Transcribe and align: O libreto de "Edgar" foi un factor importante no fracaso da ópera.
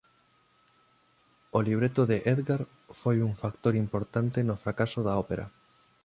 O 1.51 1.59
libreto 1.67 2.01
de 2.09 2.17
"Edgar" 2.33 2.61
foi 3.01 3.17
un 3.27 3.33
factor 3.41 3.73
importante 3.83 4.39
no 4.47 4.55
fracaso 4.63 4.99
da 5.03 5.13
ópera. 5.23 5.45